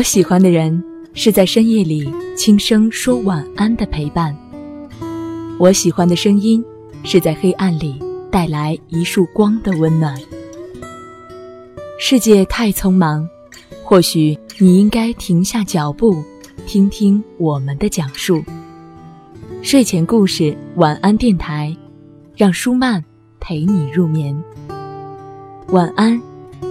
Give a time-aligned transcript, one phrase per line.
[0.00, 0.82] 我喜欢的人
[1.12, 4.34] 是在深夜里轻声说晚安的陪伴。
[5.58, 6.64] 我喜欢的声音
[7.04, 10.18] 是在黑暗里带来一束光的温暖。
[11.98, 13.28] 世界太匆忙，
[13.84, 16.24] 或许你应该停下脚步，
[16.66, 18.42] 听听我们的讲述。
[19.60, 21.76] 睡前故事，晚安电台，
[22.34, 23.04] 让舒曼
[23.38, 24.34] 陪你入眠。
[25.68, 26.18] 晚安，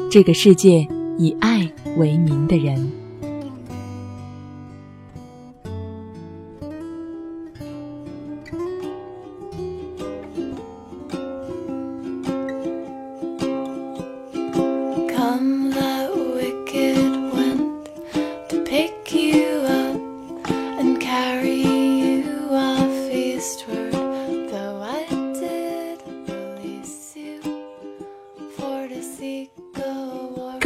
[0.09, 0.87] 这个世界
[1.19, 2.91] 以爱为名的人。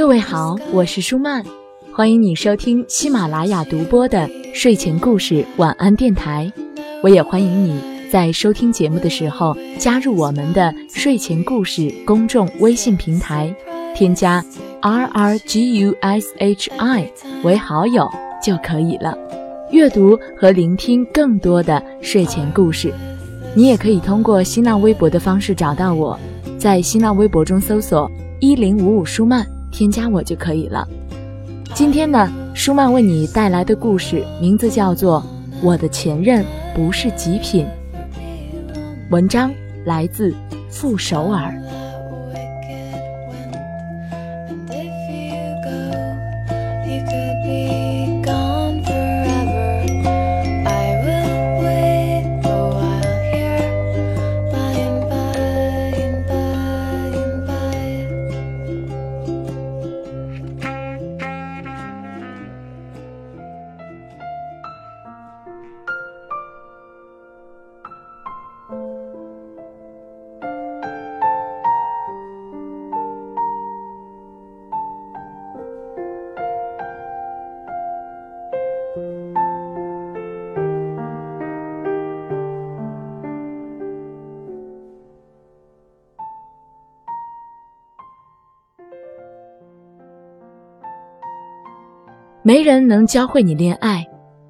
[0.03, 1.45] 各位好，我是舒曼，
[1.95, 6.51] 欢迎你收听喜马拉雅独播的睡前故事晚安电台。
[7.01, 7.79] 我也欢迎你
[8.11, 13.55] 在收听节目的时候加入我们的睡前故事公众微信平台，
[13.95, 14.43] 添加
[14.81, 17.09] R R G U S H I
[17.45, 18.05] 为好友
[18.43, 19.17] 就可以了。
[19.71, 22.93] 阅读和聆听更多的睡前故事，
[23.55, 26.19] 你也可以通过新浪微博的方式找到我，
[26.59, 29.47] 在新浪微博中搜索一零五五舒曼。
[29.73, 30.87] 添加我就可以了。
[31.73, 35.19] 今天呢，舒曼为你带来的故事名字叫做
[35.63, 37.65] 《我的前任不是极品》。
[39.09, 39.51] 文章
[39.83, 40.33] 来自
[40.69, 41.51] 傅首尔。
[92.45, 94.05] 没人能教会你恋爱，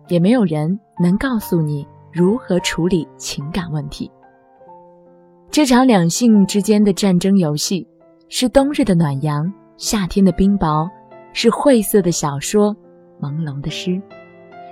[0.07, 4.11] 也没有人能告诉你如何处理情感问题。
[5.51, 7.87] 这场两性之间的战争游戏，
[8.29, 10.89] 是冬日的暖阳，夏天的冰雹，
[11.33, 12.75] 是晦涩的小说，
[13.21, 14.01] 朦胧的诗，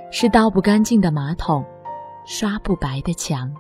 [0.10, 1.64] 是倒不干净的马桶，
[2.26, 3.54] 刷不白的墙。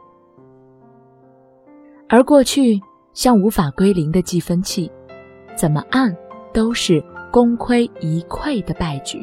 [2.09, 2.81] 而过去
[3.13, 4.91] 像无法归零的计分器，
[5.55, 6.11] 怎么按
[6.51, 6.99] 都是
[7.31, 9.21] 功亏一篑的败局。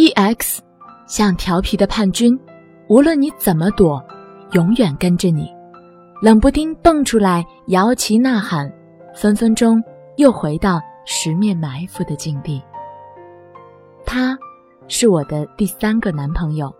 [0.00, 0.62] E.X.
[1.08, 2.38] 像调皮的叛军，
[2.88, 4.00] 无论你怎么躲，
[4.52, 5.52] 永远跟着你，
[6.22, 8.72] 冷不丁蹦出来摇旗呐喊，
[9.12, 9.82] 分分钟
[10.16, 12.62] 又回到十面埋伏的境地。
[14.06, 14.38] 他，
[14.86, 16.72] 是我的第三个男朋友，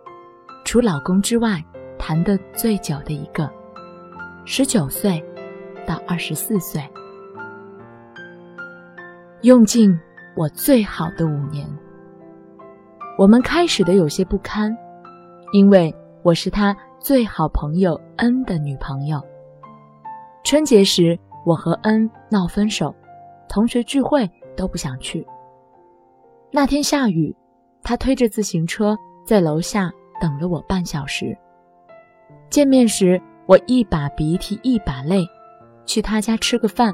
[0.63, 1.61] 除老公之外
[1.97, 3.51] 谈的最久的一个，
[4.45, 5.21] 十九岁
[5.85, 6.81] 到二十四岁，
[9.41, 9.93] 用尽
[10.37, 11.67] 我最好的五年。
[13.19, 14.73] 我们开始的有些不堪，
[15.51, 15.93] 因为
[16.23, 19.21] 我是他最好朋友恩的女朋友。
[20.41, 22.95] 春节时，我和恩闹分手，
[23.49, 24.25] 同学聚会
[24.55, 25.27] 都不想去。
[26.49, 27.35] 那天下雨，
[27.83, 29.91] 他推着自行车在楼下
[30.21, 31.37] 等了我半小时。
[32.49, 35.27] 见面时，我一把鼻涕一把泪，
[35.85, 36.93] 去他家吃个饭，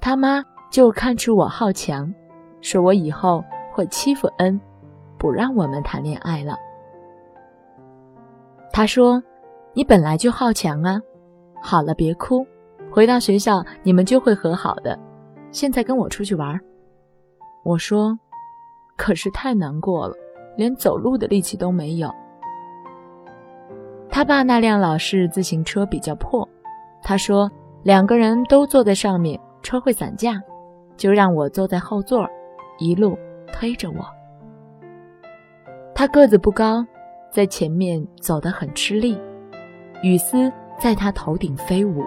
[0.00, 2.14] 他妈就看出我好强，
[2.60, 3.42] 说我以后
[3.72, 4.60] 会欺负恩。
[5.18, 6.56] 不让我们谈恋爱了。
[8.72, 9.22] 他说
[9.72, 11.00] ：“你本来就好强啊，
[11.62, 12.46] 好了，别哭，
[12.90, 14.98] 回到学校你们就会和好的。
[15.50, 16.60] 现在跟我出去玩。”
[17.64, 18.18] 我说
[18.96, 20.14] ：“可是太难过了，
[20.56, 22.12] 连走路的力气都没有。”
[24.10, 26.48] 他爸那辆老式自行车比较破，
[27.02, 27.50] 他说
[27.82, 30.40] 两个人都坐在上面，车会散架，
[30.96, 32.26] 就让我坐在后座，
[32.78, 33.18] 一路
[33.52, 34.15] 推着我。
[35.98, 36.84] 他个子不高，
[37.32, 39.18] 在前面走得很吃力，
[40.02, 42.04] 雨丝在他头顶飞舞。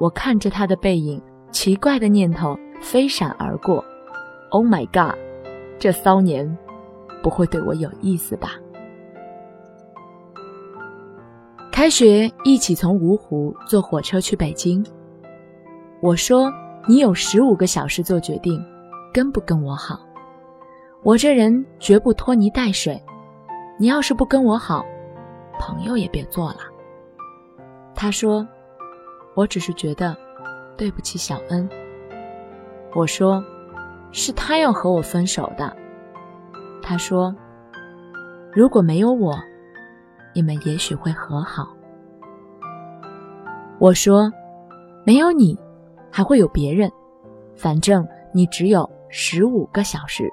[0.00, 1.22] 我看着他的背影，
[1.52, 3.84] 奇怪的念头飞闪而过
[4.50, 5.16] ：“Oh my god，
[5.78, 6.58] 这骚年
[7.22, 8.54] 不会对我有意思吧？”
[11.70, 14.84] 开学一起从芜湖坐火车去北京。
[16.02, 16.52] 我说
[16.88, 18.60] ：“你有十五个小时做决定，
[19.14, 20.09] 跟不跟我好。
[21.02, 23.02] 我这人绝不拖泥带水，
[23.78, 24.84] 你要是不跟我好，
[25.58, 26.58] 朋友也别做了。
[27.94, 28.46] 他说
[29.34, 30.14] ：“我只是觉得
[30.76, 31.66] 对不起小恩。”
[32.94, 33.42] 我说
[34.12, 35.74] ：“是他要和我分手的。”
[36.82, 37.34] 他说
[38.52, 39.34] ：“如果没有我，
[40.34, 41.74] 你们也许会和好。”
[43.80, 44.30] 我说
[45.06, 45.58] ：“没有你，
[46.10, 46.90] 还会有别人。
[47.56, 50.30] 反正你只有十五个小时。”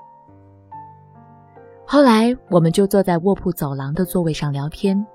[1.89, 5.07] 后来，我们就坐在卧铺走廊的座位上聊天，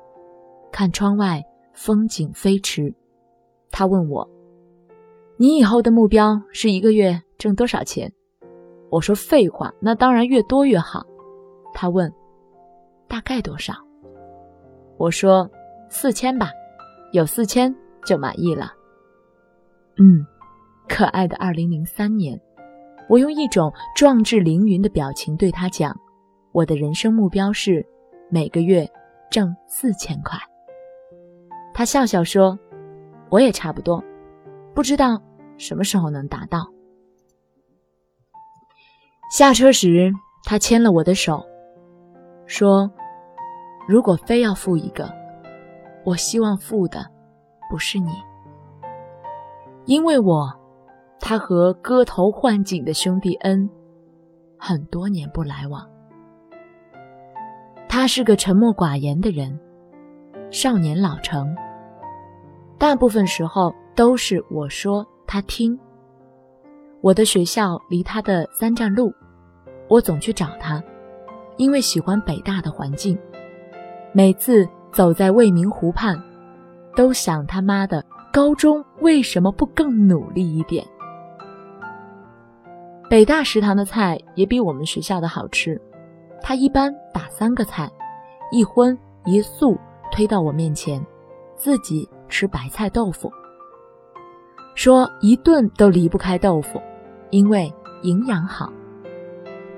[0.73, 2.95] 看窗外风景飞驰。
[3.71, 4.27] 他问我
[5.37, 8.11] ：“你以后的目标是一个月挣多少钱？”
[8.89, 11.05] 我说：“废话，那当然越多越好。”
[11.75, 12.11] 他问
[13.07, 13.75] ：“大概多少？”
[14.97, 15.51] 我说
[15.91, 16.49] ：“四千吧，
[17.13, 17.75] 有四千
[18.07, 18.73] 就满意了。”
[20.01, 20.25] 嗯，
[20.89, 22.41] 可爱的二零零三年，
[23.11, 25.95] 我用一种壮志凌云的表情对他讲。
[26.53, 27.87] 我的人生目标是
[28.31, 28.87] 每个月
[29.31, 30.39] 挣四千块。
[31.73, 32.59] 他笑笑说
[33.31, 34.05] ：“我也差不多，
[34.75, 35.21] 不知道
[35.57, 36.69] 什么时候能达到。”
[39.33, 40.13] 下车时，
[40.45, 41.43] 他牵了我的手，
[42.47, 42.91] 说
[43.89, 45.11] ：“如果非要付一个，
[46.05, 47.11] 我希望付的
[47.71, 48.11] 不是你，
[49.87, 50.53] 因为我，
[51.19, 53.71] 他和割头换颈的兄弟恩
[54.59, 55.91] 很多年不来往。”
[57.95, 59.61] 他是个沉默寡言的人，
[60.51, 61.55] 少年老成。
[62.79, 65.79] 大部分时候都是我说他听。
[67.03, 69.13] 我的学校离他的三站路，
[69.89, 70.83] 我总去找他，
[71.59, 73.15] 因为喜欢北大的环境。
[74.15, 76.19] 每次走在未名湖畔，
[76.97, 78.03] 都想他妈的
[78.33, 80.83] 高中为什么不更努力一点？
[83.11, 85.79] 北大食堂的菜也比我们学校的好吃。
[86.43, 87.91] 他一般打三个菜，
[88.51, 89.79] 一荤一素
[90.11, 91.05] 推到我面前，
[91.57, 93.33] 自己吃白菜豆腐。
[94.75, 96.81] 说一顿都离不开豆腐，
[97.31, 97.73] 因为
[98.03, 98.73] 营养好。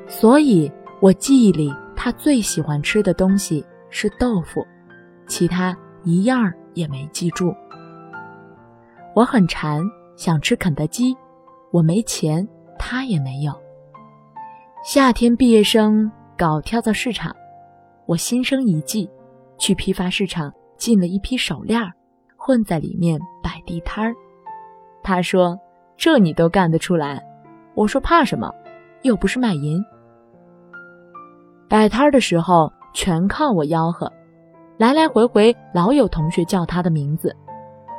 [0.07, 0.71] 所以
[1.01, 4.67] 我记忆里他最喜欢吃的东西是豆腐，
[5.27, 7.55] 其他一样也没记住。
[9.15, 9.83] 我很馋，
[10.17, 11.17] 想吃肯德基，
[11.71, 13.53] 我没钱，他也没有。
[14.85, 16.11] 夏天毕业生。
[16.37, 17.35] 搞跳蚤市场，
[18.07, 19.09] 我心生一计，
[19.57, 21.81] 去批发市场进了一批手链，
[22.37, 24.15] 混在里面摆地摊儿。
[25.03, 25.59] 他说
[25.97, 27.23] ：“这你都干得出来？”
[27.75, 28.53] 我说：“怕什么？
[29.03, 29.81] 又不是卖淫。”
[31.69, 34.11] 摆摊儿的时候全靠我吆喝，
[34.77, 37.35] 来来回回老有同学叫他的名字，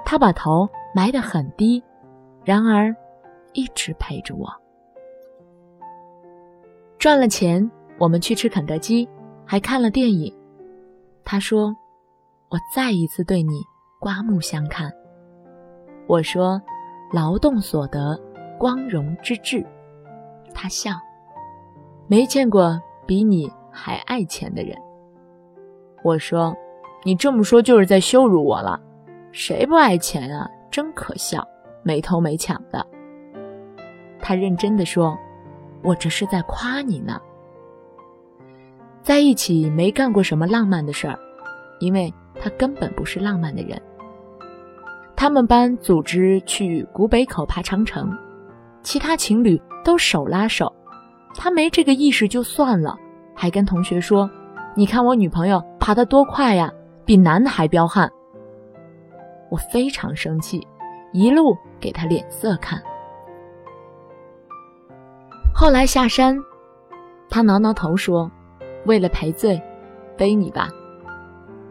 [0.03, 1.81] 他把头埋得很低，
[2.43, 2.95] 然而
[3.53, 4.47] 一直陪着我，
[6.99, 7.71] 赚了钱。
[7.97, 9.07] 我们去吃肯德基，
[9.45, 10.33] 还看了电影。
[11.23, 11.75] 他说
[12.49, 13.61] ：“我再一次对你
[13.99, 14.91] 刮目相看。”
[16.07, 16.61] 我说
[17.11, 18.19] ：“劳动所得，
[18.59, 19.65] 光荣之至。”
[20.53, 20.91] 他笑
[22.07, 24.77] ：“没见过比你还爱钱的人。”
[26.03, 26.55] 我说
[27.03, 28.79] ：“你这么说就是在羞辱我了。
[29.31, 30.49] 谁不爱钱啊？
[30.69, 31.45] 真可笑，
[31.81, 32.85] 没偷没抢的。”
[34.21, 35.17] 他认真的说
[35.81, 37.19] ：“我这是在夸你呢。”
[39.05, 41.15] 在一起没干过什么浪漫的事儿，
[41.77, 43.79] 因为他根本不是浪漫的人。
[45.15, 48.11] 他们班组织去古北口爬长城，
[48.81, 50.73] 其他情侣都手拉手，
[51.35, 52.97] 他没这个意识就算了，
[53.35, 54.27] 还跟同学说
[54.75, 56.71] ：“你看我女朋友爬得多快呀，
[57.05, 58.11] 比男的还彪悍。”
[59.51, 60.67] 我非常生气，
[61.13, 62.81] 一路给他脸色看。
[65.53, 66.35] 后来下山，
[67.29, 68.31] 他挠挠头说。
[68.85, 69.61] 为了赔罪，
[70.17, 70.69] 背你吧。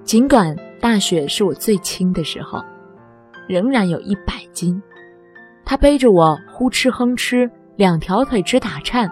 [0.03, 2.63] 尽管大雪是我最轻的时候，
[3.49, 4.81] 仍然有一百斤。
[5.65, 9.11] 他背着我呼哧哼哧，两条腿直打颤。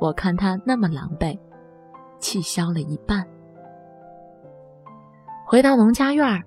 [0.00, 1.36] 我看他那么狼狈，
[2.20, 3.26] 气消了一半。
[5.44, 6.42] 回到农家院儿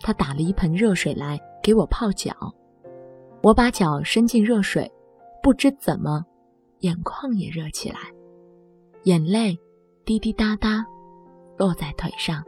[0.00, 2.34] 他打了一盆热水来给我泡脚。
[3.42, 4.90] 我把脚伸进热水，
[5.42, 6.22] 不知怎么，
[6.80, 7.96] 眼眶也热起来，
[9.04, 9.58] 眼泪。
[10.10, 10.84] 滴滴答答，
[11.56, 12.44] 落在腿上。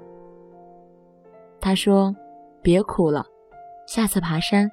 [1.61, 2.13] 他说
[2.61, 3.25] ：“别哭了，
[3.87, 4.69] 下次爬山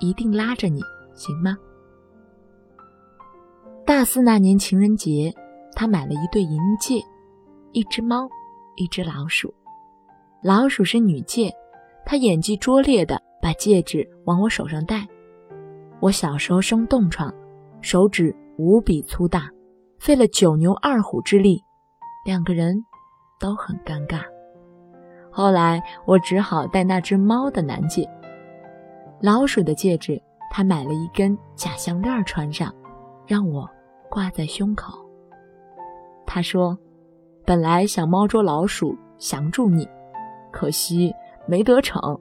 [0.00, 0.80] 一定拉着你，
[1.14, 1.56] 行吗？”
[3.86, 5.32] 大四那年情人节，
[5.76, 7.00] 他买了一对银戒，
[7.70, 8.28] 一只猫，
[8.74, 9.54] 一只老鼠。
[10.42, 11.48] 老鼠是女戒，
[12.04, 15.06] 他演技拙劣的把戒指往我手上戴。
[16.00, 17.32] 我小时候生冻疮，
[17.82, 19.48] 手指无比粗大，
[20.00, 21.62] 费了九牛二虎之力，
[22.24, 22.84] 两个人
[23.38, 24.20] 都很尴尬。
[25.30, 28.08] 后来我只好戴那只猫的男戒。
[29.20, 32.72] 老鼠的戒指，他买了一根假项链穿上，
[33.26, 33.68] 让我
[34.10, 34.98] 挂在胸口。
[36.26, 36.78] 他说
[37.46, 39.88] ：“本来想猫捉老鼠降住你，
[40.50, 41.14] 可惜
[41.46, 42.20] 没得逞。”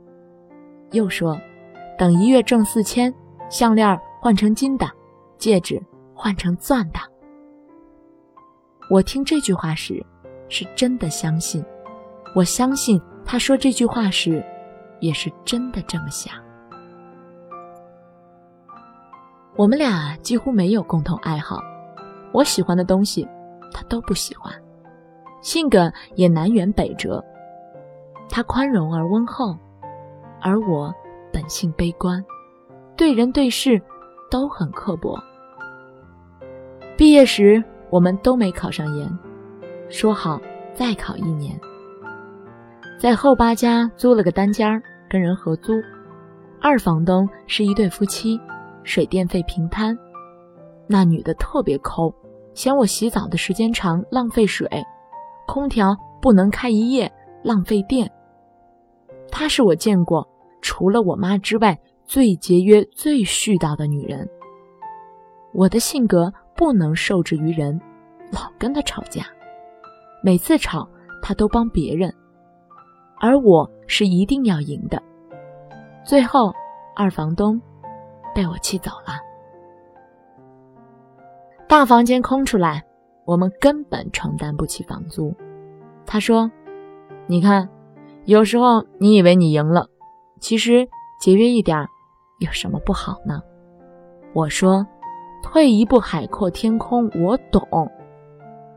[0.92, 1.38] 又说
[1.98, 3.14] ：“等一月挣四千，
[3.50, 4.90] 项链换成金的，
[5.38, 5.82] 戒指
[6.16, 7.00] 换成钻的。”
[8.92, 10.06] 我听这句话时，
[10.50, 11.64] 是真的相信。
[12.36, 14.44] 我相信他说这句话时，
[15.00, 16.34] 也是真的这么想。
[19.56, 21.62] 我们俩几乎没有共同爱好，
[22.34, 23.26] 我喜欢的东西，
[23.72, 24.54] 他都不喜欢，
[25.42, 27.24] 性格也南辕北辙。
[28.28, 29.58] 他宽容而温厚，
[30.42, 30.94] 而我
[31.32, 32.22] 本性悲观，
[32.98, 33.82] 对人对事
[34.30, 35.18] 都很刻薄。
[36.98, 39.20] 毕业时我们都没考上研，
[39.90, 40.42] 说好
[40.74, 41.60] 再考一年。
[42.98, 45.74] 在后八家租了个单间儿，跟人合租，
[46.62, 48.40] 二房东是一对夫妻，
[48.84, 49.98] 水电费平摊。
[50.88, 52.14] 那女的特别抠，
[52.54, 54.68] 嫌我洗澡的时间长浪费水，
[55.46, 57.12] 空调不能开一夜
[57.44, 58.10] 浪费电。
[59.30, 60.28] 她是我见过
[60.62, 64.30] 除了我妈之外最节约、最絮叨的女人。
[65.54, 66.32] 我的性格
[66.62, 67.82] 不能受制于人，
[68.32, 69.26] 老跟他吵架，
[70.24, 70.88] 每次吵
[71.20, 72.14] 他都帮别人。
[73.20, 75.02] 而我是一定要赢的。
[76.06, 76.54] 最后，
[76.96, 77.60] 二房东
[78.36, 79.18] 被我气走了。
[81.68, 82.84] 大房间空出来，
[83.26, 85.36] 我们根本承担不起房租。
[86.06, 86.52] 他说
[87.26, 87.68] ：“你看，
[88.26, 89.88] 有时候你以为你赢了，
[90.40, 90.88] 其实
[91.20, 91.88] 节约一点
[92.38, 93.42] 有什么不好呢？”
[94.34, 94.86] 我说
[95.44, 97.90] ：“退一步海阔天空，我懂，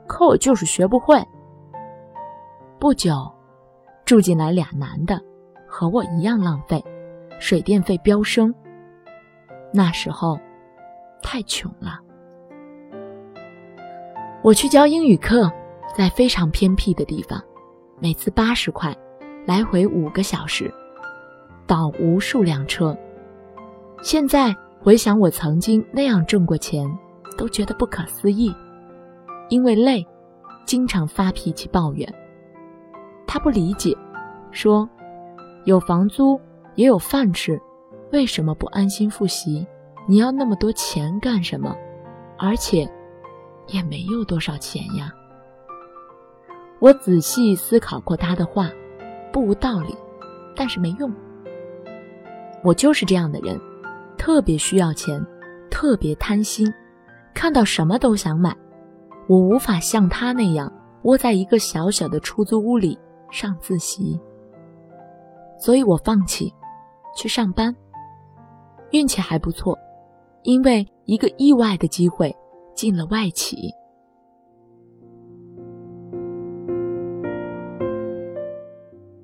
[0.06, 1.22] 可我就是学不会。”
[2.80, 3.30] 不久。
[4.04, 5.18] 住进来俩男的，
[5.66, 6.84] 和我一样浪费，
[7.38, 8.54] 水电费飙升。
[9.72, 10.38] 那时候
[11.22, 11.98] 太穷了。
[14.42, 15.50] 我去教英语课，
[15.96, 17.42] 在非常偏僻的地方，
[17.98, 18.94] 每次八十块，
[19.46, 20.70] 来回五个小时，
[21.66, 22.94] 倒无数辆车。
[24.02, 24.54] 现在
[24.84, 26.86] 回想我曾经那样挣过钱，
[27.38, 28.54] 都觉得不可思议，
[29.48, 30.06] 因为累，
[30.66, 32.06] 经常发脾气抱怨。
[33.26, 33.96] 他不理解，
[34.50, 34.86] 说
[35.64, 36.38] ：“有房租
[36.74, 37.58] 也有饭吃，
[38.12, 39.66] 为什么不安心复习？
[40.06, 41.74] 你要那么多钱干什么？
[42.36, 42.86] 而且，
[43.68, 45.10] 也没有多少钱呀。”
[46.78, 48.70] 我仔细思考过他的话，
[49.32, 49.96] 不无道理，
[50.54, 51.10] 但是没用。
[52.62, 53.58] 我就是这样的人，
[54.16, 55.24] 特别需要钱，
[55.70, 56.72] 特别贪心，
[57.34, 58.56] 看到什么都想买。
[59.28, 62.98] 我无法像他那样窝在一个小小的出租屋里。
[63.30, 64.20] 上自习，
[65.58, 66.54] 所以我放弃
[67.16, 67.74] 去上班。
[68.92, 69.76] 运气还不错，
[70.44, 72.32] 因为一个意外的机会
[72.76, 73.72] 进了外企。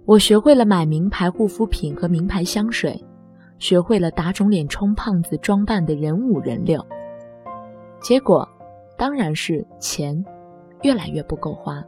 [0.06, 3.00] 我学会了买名牌护肤品和名牌香水，
[3.60, 6.84] 学会了打肿脸充胖子装扮的人五人六。
[8.02, 8.48] 结果
[8.96, 10.24] 当然是钱
[10.82, 11.84] 越来越不够花。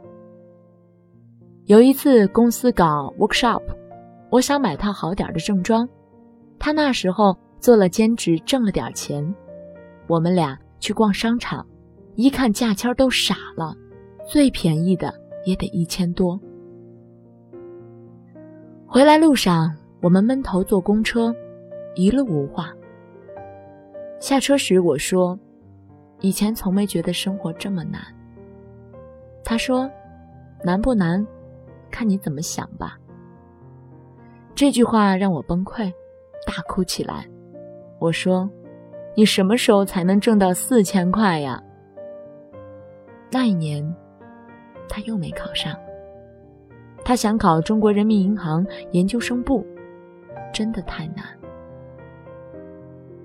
[1.65, 3.61] 有一次公司搞 workshop，
[4.29, 5.87] 我想买套好点的正装。
[6.59, 9.35] 他那时候做了兼职，挣了点钱。
[10.07, 11.65] 我们俩去逛商场，
[12.15, 13.75] 一看价签都傻了，
[14.27, 15.13] 最便宜的
[15.45, 16.39] 也得一千多。
[18.85, 21.33] 回来路上，我们闷头坐公车，
[21.95, 22.73] 一路无话。
[24.19, 25.37] 下车时我说
[26.21, 28.01] ：“以前从没觉得生活这么难。”
[29.43, 29.89] 他说
[30.63, 31.25] ：“难不难？”
[31.91, 32.97] 看你怎么想吧。
[34.55, 35.91] 这句话让我崩溃，
[36.47, 37.27] 大哭起来。
[37.99, 38.49] 我说
[39.15, 41.61] ：“你什么时候才能挣到四千块呀？”
[43.29, 43.83] 那一年，
[44.87, 45.75] 他又没考上。
[47.03, 49.65] 他想考中国人民银行研究生部，
[50.53, 51.25] 真的太难。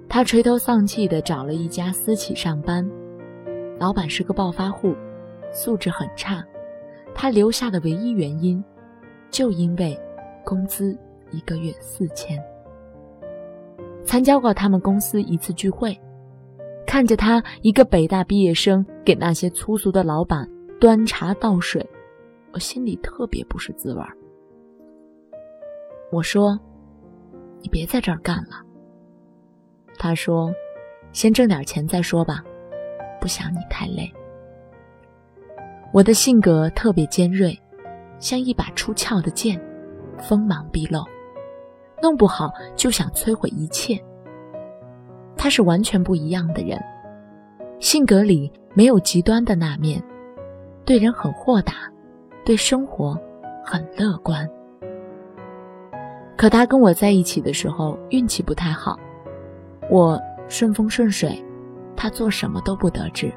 [0.08, 2.88] 他垂头丧气地找了一家私企上班，
[3.78, 4.94] 老板是个暴发户，
[5.52, 6.42] 素质很差。
[7.14, 8.62] 他留下的唯一原因，
[9.30, 9.98] 就因为
[10.44, 10.96] 工资
[11.30, 12.42] 一个月四千。
[14.04, 15.98] 参加过他们公司一次聚会，
[16.86, 20.48] 看着他一个北大毕业生给那些粗俗的老板
[20.80, 21.86] 端茶倒水，
[22.52, 24.16] 我心里特别不是滋味儿。
[26.10, 26.58] 我说
[27.60, 28.64] ：“你别在这儿干了。”
[29.98, 30.52] 他说
[31.12, 32.42] ：“先挣点钱再说吧。”
[33.20, 34.12] 不想你太累。
[35.92, 37.58] 我的性格特别尖锐，
[38.18, 39.60] 像一把出鞘的剑，
[40.18, 41.04] 锋芒毕露，
[42.00, 43.98] 弄不好就想摧毁一切。
[45.36, 46.78] 他是完全不一样的人，
[47.80, 50.02] 性格里没有极端的那面，
[50.84, 51.74] 对人很豁达，
[52.44, 53.18] 对生活
[53.64, 54.48] 很乐观。
[56.36, 58.96] 可他跟我在一起的时候运气不太好，
[59.90, 61.42] 我顺风顺水，
[61.96, 63.32] 他做什么都不得志。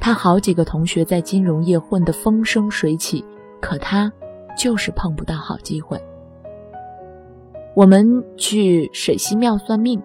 [0.00, 3.24] 他好几个同学在金融业混得风生水起，
[3.60, 4.12] 可他
[4.56, 6.00] 就是碰不到好机会。
[7.74, 10.02] 我们去水西庙算命，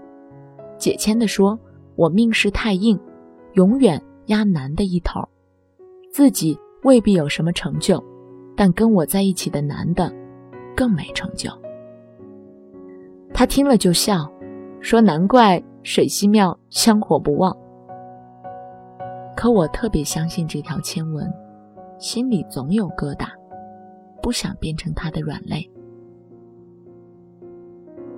[0.77, 1.59] 解签的说
[1.95, 2.99] 我命势太硬，
[3.53, 5.27] 永远压男的一头，
[6.11, 8.03] 自己未必有什么成就，
[8.55, 10.13] 但跟我在一起的男的
[10.75, 11.49] 更没成就。
[13.33, 14.31] 他听了就笑，
[14.79, 17.55] 说：“难怪水西庙香火不旺。”
[19.35, 21.31] 可我特别相信这条签文，
[21.99, 23.27] 心里总有疙瘩，
[24.21, 25.69] 不想变成他的软肋。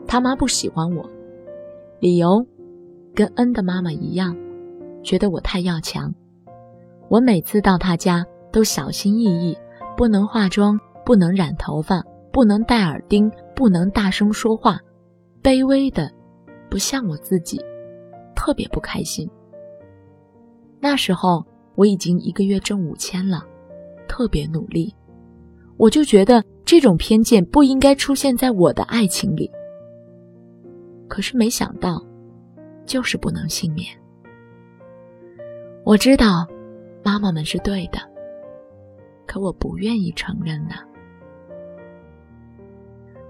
[0.08, 1.08] 他妈不喜欢我，
[2.00, 2.46] 理由
[3.14, 4.36] 跟恩的妈妈一样，
[5.04, 6.14] 觉得我太要强。
[7.10, 9.58] 我每次到他家都小心翼翼，
[9.98, 14.80] 不能化妆，不能染头发，不能戴耳钉，不能大声说话。
[15.44, 16.12] 卑微的，
[16.70, 17.60] 不像我自己，
[18.36, 19.30] 特别不开心。
[20.80, 21.46] 那时候
[21.76, 23.44] 我已经一个月挣五千了，
[24.08, 24.96] 特别努力，
[25.78, 29.52] 我就觉得这种偏见不应该出现在我的爱情里。
[31.08, 32.02] 可是没想到，
[32.86, 33.88] 就是不能幸免。
[35.84, 36.48] 我知道，
[37.04, 37.98] 妈妈们是对的，
[39.26, 40.76] 可我不愿意承认呢。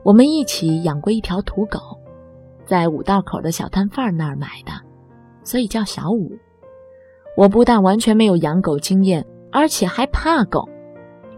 [0.04, 1.99] 我们一起养过一条土狗，
[2.70, 4.72] 在五道口的小摊贩那儿买的，
[5.44, 6.38] 所以叫小五。
[7.36, 10.70] 我不但完全没有养狗经验，而且还怕狗，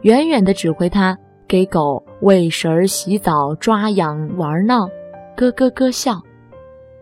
[0.01, 1.17] 远远的指挥他
[1.47, 4.89] 给狗喂食、洗澡、抓痒、玩闹，
[5.37, 6.21] 咯咯咯笑，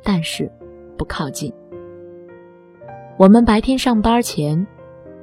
[0.03, 0.47] 但是
[0.95, 1.51] 不靠近。
[3.17, 4.67] 我们白天上班前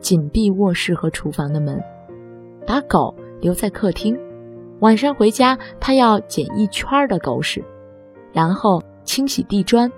[0.00, 1.80] 紧闭卧室和厨房的门，
[2.66, 4.18] 把狗留在客厅。
[4.80, 7.64] 晚上回家，他要捡一圈的狗屎，
[8.32, 9.90] 然后清洗地砖。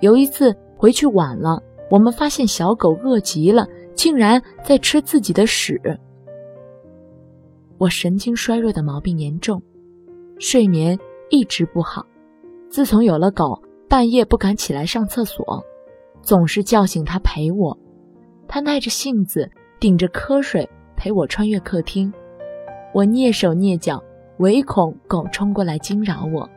[0.00, 5.80] 有一次回去晚了，我们发现小狗饿极了，竟然在吃自己的屎。
[7.78, 9.60] 我神经衰弱的毛病严重，
[10.38, 10.96] 睡眠
[11.30, 12.06] 一直不好。
[12.68, 15.64] 自从有了狗，半夜不敢起来上厕所，
[16.22, 17.76] 总是叫醒它陪我。
[18.46, 22.12] 它耐着性子，顶着瞌睡陪我穿越客厅。
[22.92, 24.02] 我蹑手蹑脚，
[24.38, 26.48] 唯恐狗冲过来惊扰我。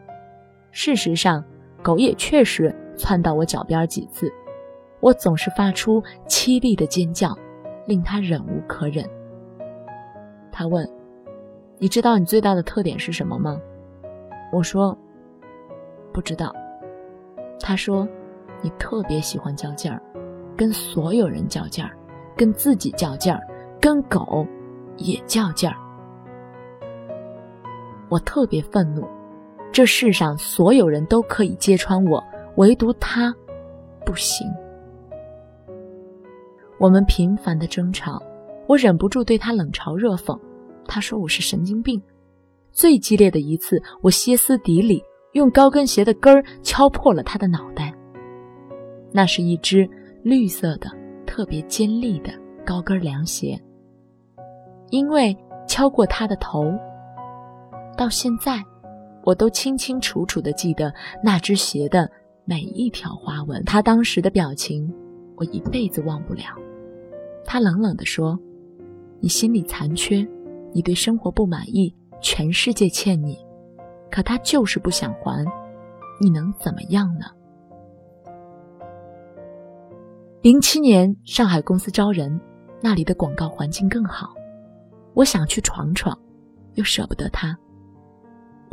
[0.72, 1.44] 事实上，
[1.84, 4.32] 狗也确实窜到我脚边几次，
[5.02, 7.38] 我总是发出凄厉的尖叫，
[7.86, 9.08] 令它忍无可忍。
[10.52, 10.90] 他问
[11.78, 13.60] ：“你知道你最大的特点是什么吗？”
[14.54, 14.98] 我说
[16.14, 16.54] ：“不知道。”
[17.60, 18.08] 他说
[18.62, 20.02] ：“你特别喜欢较劲儿，
[20.56, 21.92] 跟所有人较劲儿，
[22.38, 23.42] 跟自己较劲儿，
[23.82, 24.46] 跟狗
[24.98, 25.76] 也较劲儿。”
[28.10, 29.08] 我特别愤怒，
[29.74, 32.24] 这世上所有人都可以揭穿我，
[32.58, 33.34] 唯独他
[34.06, 34.48] 不行。
[36.80, 38.22] 我们频繁的争吵，
[38.68, 40.40] 我忍不住对他冷嘲热讽。
[40.86, 42.00] 他说我是神经病。
[42.72, 47.92] 最激烈的一次，我歇斯底里，用高跟鞋的跟儿敲破了他的脑袋。
[49.12, 49.90] 那是一只
[50.22, 50.88] 绿色的、
[51.26, 52.32] 特别尖利的
[52.64, 53.60] 高跟凉鞋。
[54.92, 55.36] 因为
[55.68, 56.72] 敲过他的头。
[57.98, 58.64] 到现在，
[59.24, 62.10] 我都清清楚楚地记得那只鞋的
[62.46, 63.64] 每一条花纹。
[63.64, 64.94] 他当时的表情，
[65.36, 66.44] 我一辈子忘不了。
[67.46, 68.38] 他冷冷地说
[69.20, 70.28] ：“你心里残缺，
[70.74, 73.38] 你对生活不满意，全世界欠你，
[74.12, 75.46] 可他就是不想还，
[76.20, 77.26] 你能怎么样呢？”
[80.42, 82.38] 零七年，上海公司招人，
[82.82, 84.34] 那里的广告环境更好，
[85.14, 86.18] 我想去闯闯，
[86.74, 87.58] 又舍不得他。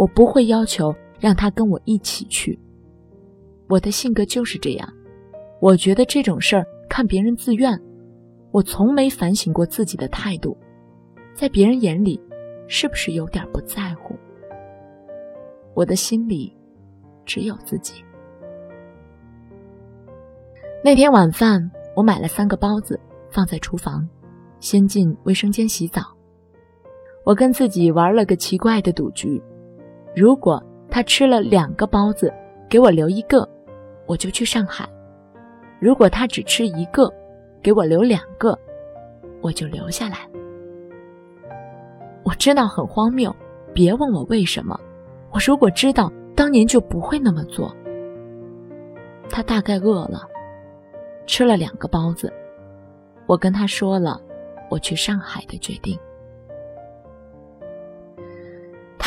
[0.01, 2.59] 我不会要求让他跟我一起去。
[3.69, 4.91] 我的性格就是这样，
[5.61, 7.79] 我觉得这种事儿看别人自愿。
[8.51, 10.57] 我从没反省过自己的态度，
[11.35, 12.19] 在别人眼里，
[12.67, 14.17] 是不是有点不在乎？
[15.75, 16.51] 我的心里
[17.27, 18.03] 只有自己。
[20.83, 24.09] 那天晚饭，我买了三个包子放在厨房，
[24.61, 26.01] 先进卫生间洗澡。
[27.23, 29.39] 我跟自己玩了个奇怪的赌局。
[30.15, 32.33] 如果他吃了两个包子，
[32.69, 33.49] 给我留一个，
[34.07, 34.85] 我就去上海；
[35.79, 37.13] 如果他只吃一个，
[37.63, 38.59] 给我留两个，
[39.41, 40.29] 我就留下来。
[42.25, 43.35] 我知道很荒谬，
[43.73, 44.79] 别问我为什么。
[45.33, 47.75] 我如果知道，当年就不会那么做。
[49.29, 50.27] 他大概饿了，
[51.25, 52.33] 吃了两个包子。
[53.27, 54.21] 我跟他说了
[54.69, 55.97] 我去上海的决定。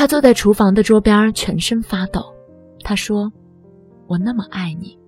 [0.03, 2.21] 他坐在厨房的桌边，全身发抖。
[2.83, 3.31] 他说
[4.05, 4.99] ：“我那么爱你，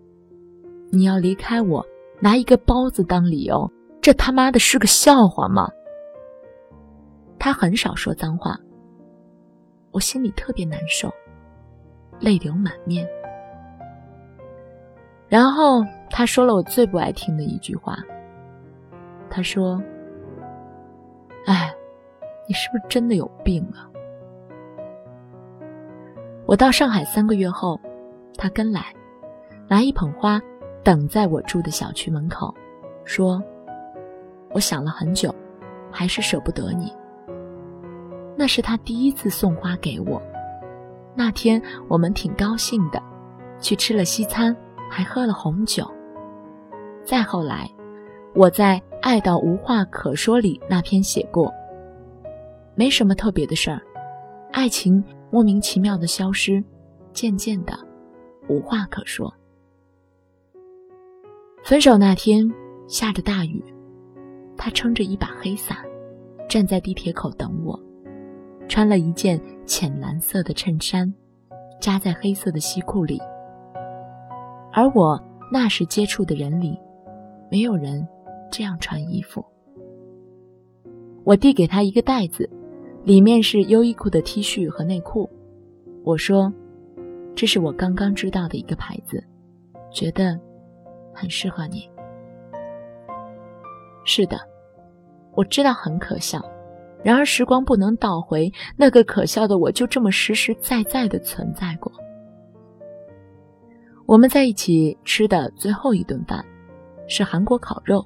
[0.89, 1.85] 你要离开我，
[2.21, 3.69] 拿一个包子当理由，
[4.01, 5.69] 这他妈的是个笑话吗？”
[7.37, 8.57] 他很少说脏话，
[9.91, 11.13] 我心里特别难受，
[12.21, 13.05] 泪流满面。
[15.27, 17.97] 然后他说了我最不爱听的一句话。
[19.29, 19.83] 他说
[21.47, 21.75] ：“哎，
[22.47, 23.91] 你是不是真的有病啊？”
[26.47, 27.79] 我到上海三个月后，
[28.37, 28.93] 他跟来，
[29.67, 30.39] 拿一捧花，
[30.83, 32.53] 等在我住的小区门口，
[33.03, 33.41] 说
[34.53, 35.33] ：“我想了很久，
[35.91, 36.93] 还是舍不得你。”
[38.37, 40.21] 那是他第一次送花给我。
[41.15, 43.01] 那天我们挺高兴的，
[43.59, 44.55] 去吃了西餐，
[44.87, 45.89] 还喝了红酒。
[47.03, 47.67] 再后来，
[48.35, 51.51] 我在《爱到无话可说》里那篇写过，
[52.75, 53.81] 没什么特别的事儿，
[54.51, 55.03] 爱情
[55.35, 56.63] 莫名其妙的消失，
[57.11, 57.77] 渐渐的
[58.47, 59.29] 无话可说。
[61.61, 62.49] 分手那天
[62.87, 63.61] 下着大雨，
[64.55, 65.77] 他撑着一把黑伞，
[66.47, 67.77] 站在地铁口等我。
[68.69, 71.13] 穿了一件浅蓝色的衬衫，
[71.81, 73.19] 扎在黑色的西裤里。
[74.71, 75.21] 而我
[75.51, 76.79] 那时接触的人里，
[77.51, 78.07] 没有人
[78.49, 79.43] 这样穿衣服。
[81.25, 82.49] 我递给他一个袋子，
[83.05, 85.29] 里面是优衣库的 T 恤和内裤。
[86.03, 86.51] 我说
[87.35, 89.23] ：“这是我刚刚知道的一个牌子，
[89.91, 90.39] 觉得
[91.13, 91.87] 很适合你。”
[94.05, 94.39] 是的，
[95.35, 96.43] 我知道很可笑。
[97.03, 101.91] 然而时光不能倒回，那个可笑的我就这么实实在在的存在过。
[104.07, 106.43] 我们在一起吃的最后一顿饭，
[107.07, 108.03] 是韩国烤肉。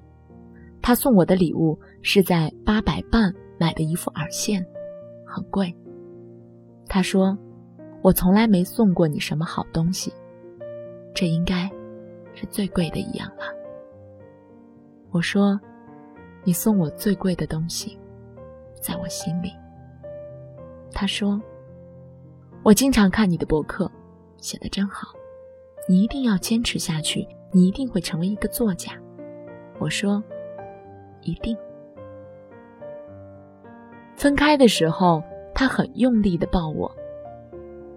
[0.81, 4.65] 他送我的礼物是在八百伴买的一副耳线，
[5.39, 5.73] 很贵。
[6.87, 7.37] 他说
[8.03, 10.11] ：“我从来没送过你什么好东西，
[11.13, 11.71] 这应该
[12.33, 13.45] 是最贵的一样了。”
[15.11, 15.57] 我说
[16.43, 17.97] ：“你送我最贵的东西。”
[18.81, 19.53] 在我心里，
[20.91, 21.41] 他说
[22.63, 23.89] ：“我经常看你的博客，
[24.37, 25.09] 写的真好，
[25.87, 28.91] 你一定要坚持下去，你一定会成为一个作家。”
[29.79, 30.21] 我说
[31.23, 31.57] ：“一定。”
[34.15, 35.23] 分开的时候，
[35.59, 36.89] 他很用力的抱我，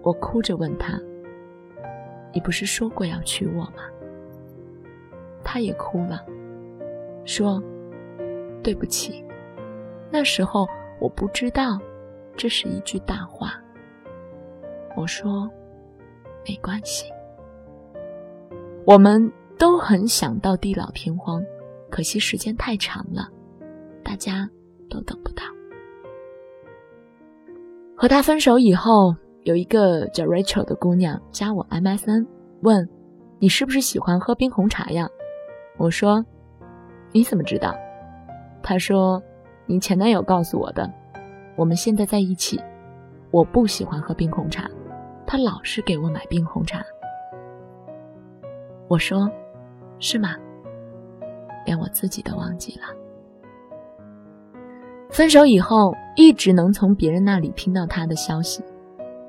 [0.01, 0.99] 我哭着问他
[2.35, 3.85] ：“你不是说过要娶我吗？”
[5.45, 6.25] 他也哭了，
[7.23, 7.63] 说
[8.61, 9.23] ：“对不起。”
[10.11, 10.67] 那时候
[10.99, 11.79] 我不知道，
[12.35, 13.53] 这是一句大话。
[14.97, 15.49] 我说，
[16.45, 17.05] 没关系。
[18.85, 21.41] 我们都很想到地老天荒，
[21.89, 23.29] 可惜时间太长了，
[24.03, 24.49] 大家
[24.89, 25.43] 都等不到。
[28.03, 32.27] 和他分手以后，有一个叫 Rachel 的姑娘加我 MSN，
[32.59, 32.89] 问
[33.39, 35.07] 你是不是喜欢喝冰红茶呀？
[35.77, 36.21] 我说，
[37.13, 37.73] 你怎么知道？
[38.61, 39.23] 他说。
[39.65, 40.91] 你前男友告诉我的，
[41.55, 42.61] 我们现在在一起。
[43.31, 44.69] 我不喜欢喝冰红茶，
[45.25, 46.83] 他老是给我买冰红茶。
[48.89, 49.31] 我说
[49.99, 50.35] ：“是吗？”
[51.65, 53.02] 连我自己都忘记了。
[55.13, 58.63] 分手以后，一直能从别人那里听到他的消息，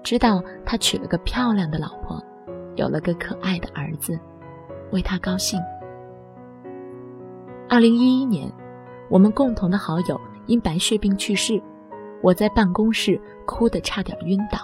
[0.02, 2.18] 知道他娶了个漂亮的老婆，
[2.74, 4.18] 有了个可爱的儿子，
[4.92, 5.60] 为他高兴。
[7.68, 8.50] 二零一一年。
[9.10, 11.62] 我们共同的好友因白血病去世，
[12.22, 14.58] 我在办公室哭得差点晕倒，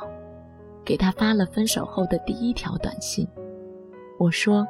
[0.83, 3.29] 给他发了分手后的第一条短信。
[4.19, 4.67] 我说：“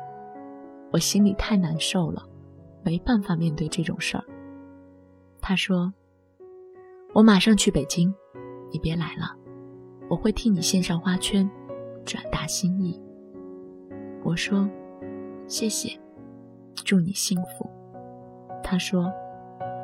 [0.93, 2.21] 我心里太难受了，
[2.83, 4.25] 没办法面对这种事儿。”
[5.41, 5.95] 他说
[7.15, 8.13] ：“我马上去北京，
[8.71, 9.37] 你别来了，
[10.09, 11.49] 我会替你献上花圈，
[12.05, 13.01] 转达心意。”
[14.25, 14.69] 我说
[15.49, 15.99] ：“谢谢，
[16.85, 17.69] 祝你幸福。”
[18.63, 19.11] 他说。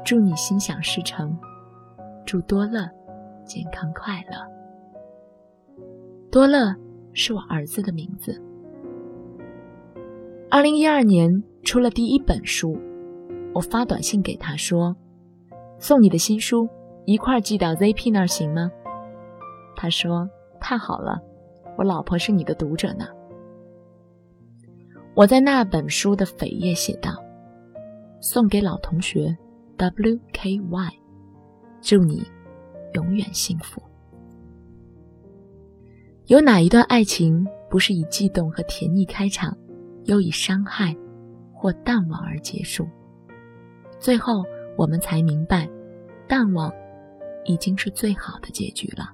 [0.09, 1.37] 祝你心想事成，
[2.25, 2.89] 祝多乐
[3.45, 4.39] 健康快乐。
[6.31, 6.73] 多乐
[7.12, 8.41] 是我儿子的名字。
[10.49, 12.79] 二零一二年出了第一本书，
[13.53, 14.95] 我发短信给他说
[15.77, 16.69] ：“送你的新书
[17.07, 18.71] 一块寄到 ZP 那儿行吗？”
[19.75, 20.29] 他说
[20.61, 21.19] ：“太好了，
[21.79, 23.07] 我老婆是你的读者呢。”
[25.14, 27.12] 我在那本书的扉页写道
[28.21, 29.35] ：“送给老同学
[29.79, 30.90] WKY，
[31.81, 32.23] 祝你
[32.92, 33.81] 永远幸福。
[36.27, 39.57] 有哪一段爱情不是以悸动和甜蜜开场，
[40.05, 40.95] 又以伤害
[41.55, 42.87] 或淡忘而结束？
[43.99, 44.45] 最后
[44.77, 45.69] 我们才明白，
[46.29, 46.71] 淡忘
[47.46, 49.12] 已经是最好的结局了。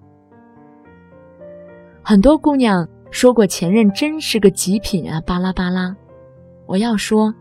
[2.03, 5.95] 很多姑娘说过前任真是个极品啊，巴拉巴拉。
[6.67, 7.33] 我要说，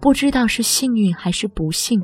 [0.00, 2.02] 不知道是幸运还是不幸，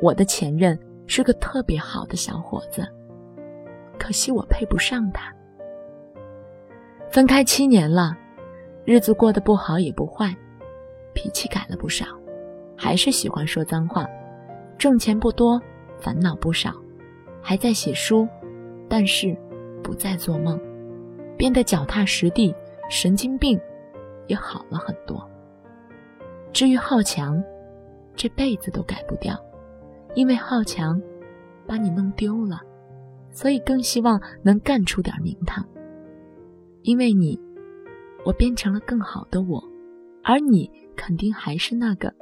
[0.00, 2.86] 我的前任是个特别好的小伙子，
[3.98, 5.34] 可惜我配不上他。
[7.10, 8.16] 分开七年了，
[8.84, 10.34] 日子过得不好也不坏，
[11.12, 12.06] 脾气改了不少，
[12.76, 14.06] 还是喜欢说脏话，
[14.78, 15.60] 挣钱不多，
[15.98, 16.72] 烦恼不少，
[17.42, 18.26] 还在写书，
[18.88, 19.36] 但是
[19.82, 20.58] 不再做梦，
[21.36, 22.54] 变得脚踏实地，
[22.88, 23.60] 神经病
[24.28, 25.28] 也好了很多。
[26.52, 27.42] 至于好强，
[28.14, 29.36] 这辈子都改不掉，
[30.14, 31.00] 因为好强
[31.66, 32.60] 把你弄丢了，
[33.30, 35.66] 所以更希望能干出点名堂。
[36.82, 37.40] 因为你，
[38.24, 39.62] 我变成了更好的我，
[40.22, 42.12] 而你肯定还是那个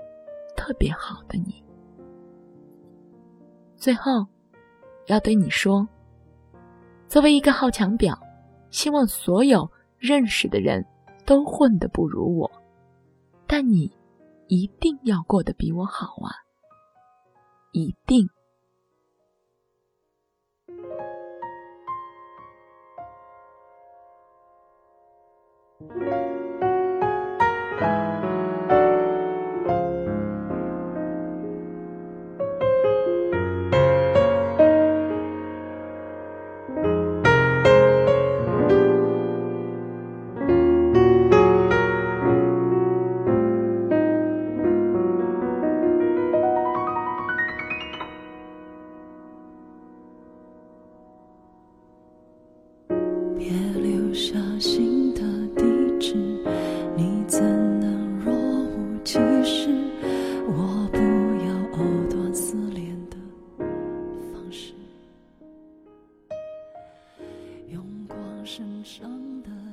[0.56, 1.62] 特别好的你。
[3.76, 4.26] 最后，
[5.06, 5.86] 要对你说，
[7.08, 8.16] 作为一个好强表，
[8.70, 10.84] 希望所有认识的人
[11.26, 12.50] 都混得不如我，
[13.46, 13.92] 但你
[14.46, 16.30] 一定要过得比我好啊！
[17.72, 18.28] 一定。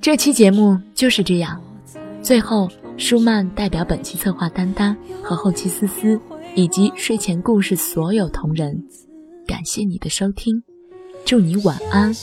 [0.07, 1.61] 这期节目就是这样。
[2.21, 6.17] 最后，舒曼代表本期策划丹丹和后期思思
[6.55, 8.85] 以及睡前故事所有同仁，
[9.45, 10.63] 感谢你的收听，
[11.25, 12.15] 祝你晚安，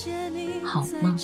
[0.62, 1.14] 好梦。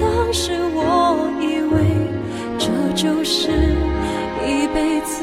[0.00, 1.82] 当时我以为
[2.60, 3.50] 这就是
[4.46, 5.18] 一辈子，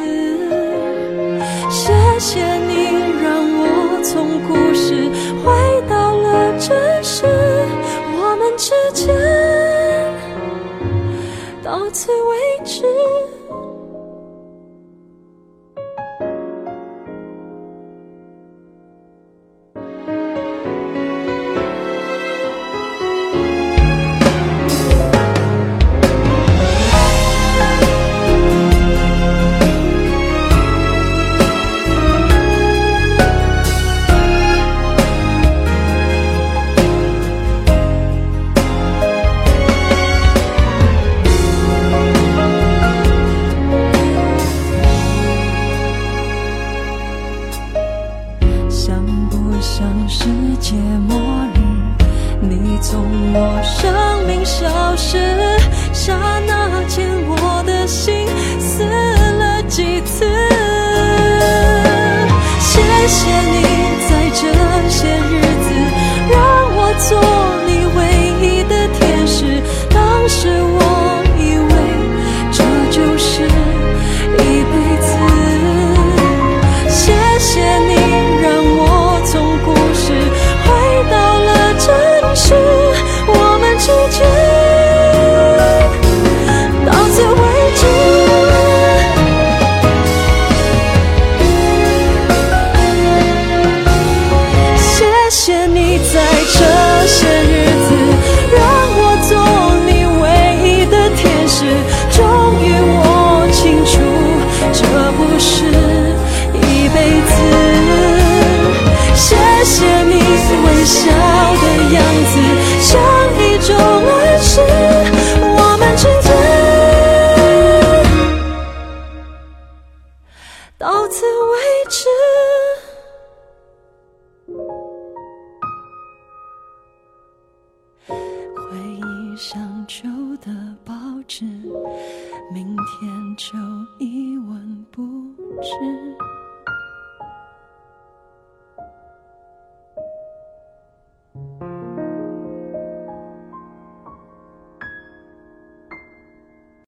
[1.70, 5.10] 谢谢你让我从故事
[8.70, 9.10] 时间
[11.64, 12.84] 到此为止。